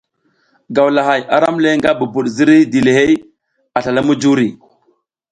Gawlahay 0.75 1.21
aram 1.35 1.55
le 1.63 1.69
nga 1.79 1.91
bubud 1.99 2.27
ziriy 2.35 2.63
dilihey 2.71 3.13
a 3.77 3.79
slala 3.83 4.01
mujuri. 4.07 4.47